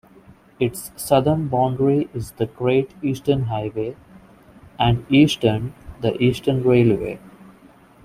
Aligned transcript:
Its 0.59 0.89
southern 0.95 1.47
boundary 1.47 2.09
is 2.11 2.31
the 2.31 2.47
Great 2.47 2.89
Eastern 3.03 3.43
Highway, 3.43 3.95
and 4.79 5.05
eastern 5.11 5.75
the 5.99 6.19
Eastern 6.19 6.63
Railway. 6.63 7.19